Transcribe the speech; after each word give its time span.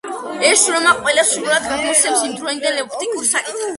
ეს 0.47 0.61
შრომა 0.61 0.93
ყველაზე 1.01 1.27
სრულად 1.33 1.67
გადმოსცემს 1.73 2.25
იმდროინდელი 2.31 2.85
ოპტიკურ 2.87 3.29
საკითხებს. 3.33 3.67